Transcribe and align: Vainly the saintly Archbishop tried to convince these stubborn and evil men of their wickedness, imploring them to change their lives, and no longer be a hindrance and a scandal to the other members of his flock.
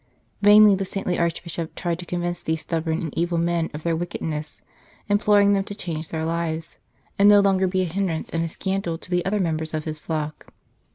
Vainly 0.41 0.73
the 0.73 0.83
saintly 0.83 1.19
Archbishop 1.19 1.75
tried 1.75 1.99
to 1.99 2.07
convince 2.07 2.41
these 2.41 2.61
stubborn 2.61 3.03
and 3.03 3.15
evil 3.15 3.37
men 3.37 3.69
of 3.71 3.83
their 3.83 3.95
wickedness, 3.95 4.63
imploring 5.07 5.53
them 5.53 5.63
to 5.65 5.75
change 5.75 6.09
their 6.09 6.25
lives, 6.25 6.79
and 7.19 7.29
no 7.29 7.39
longer 7.39 7.67
be 7.67 7.81
a 7.83 7.85
hindrance 7.85 8.31
and 8.31 8.43
a 8.43 8.49
scandal 8.49 8.97
to 8.97 9.11
the 9.11 9.23
other 9.27 9.37
members 9.39 9.75
of 9.75 9.83
his 9.83 9.99
flock. 9.99 10.51